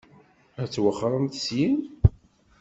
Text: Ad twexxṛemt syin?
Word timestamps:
Ad 0.61 0.69
twexxṛemt 0.73 1.39
syin? 1.45 1.75